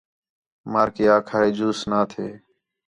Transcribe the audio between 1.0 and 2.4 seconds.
آکھا ہے جوس نا تھے